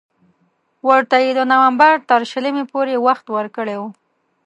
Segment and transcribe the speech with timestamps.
[0.87, 3.89] ورته یې د نومبر تر شلمې پورې وخت ورکړی وو.